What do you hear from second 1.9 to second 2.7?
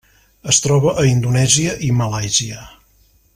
Malàisia.